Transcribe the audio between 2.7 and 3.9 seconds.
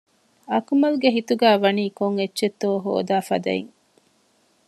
ހޯދާ ފަދައިން